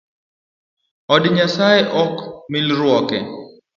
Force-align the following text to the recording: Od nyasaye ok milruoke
Od 1.13 1.23
nyasaye 1.35 1.81
ok 2.03 2.15
milruoke 2.51 3.17